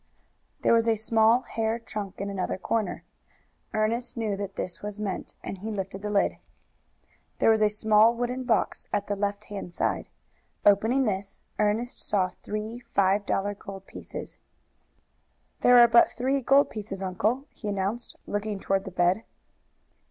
[0.61, 3.03] There was a small hair trunk in another corner.
[3.71, 6.37] Ernest knew that this was meant, and he lifted the lid.
[7.37, 10.09] There was a small wooden box at the left hand side.
[10.65, 14.39] Opening this, Ernest saw three five dollar gold pieces.
[15.59, 19.23] "There are but three gold pieces, uncle," he announced, looking toward the bed.